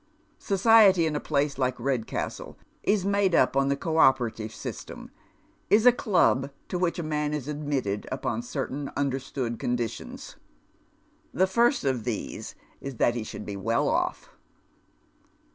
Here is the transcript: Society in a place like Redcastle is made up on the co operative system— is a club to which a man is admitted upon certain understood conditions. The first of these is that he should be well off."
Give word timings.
Society 0.39 1.05
in 1.05 1.15
a 1.15 1.19
place 1.19 1.59
like 1.59 1.79
Redcastle 1.79 2.57
is 2.81 3.05
made 3.05 3.35
up 3.35 3.55
on 3.55 3.67
the 3.67 3.75
co 3.77 3.97
operative 3.97 4.51
system— 4.51 5.11
is 5.69 5.85
a 5.85 5.91
club 5.91 6.49
to 6.69 6.79
which 6.79 6.97
a 6.97 7.03
man 7.03 7.35
is 7.35 7.47
admitted 7.47 8.07
upon 8.11 8.41
certain 8.41 8.89
understood 8.97 9.59
conditions. 9.59 10.37
The 11.35 11.45
first 11.45 11.83
of 11.83 12.03
these 12.03 12.55
is 12.81 12.95
that 12.95 13.13
he 13.13 13.23
should 13.23 13.45
be 13.45 13.55
well 13.55 13.87
off." 13.87 14.31